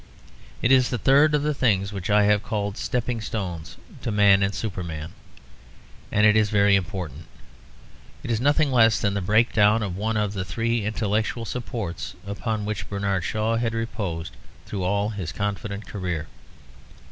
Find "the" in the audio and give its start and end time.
0.89-0.97, 1.43-1.53, 9.13-9.21, 10.33-10.43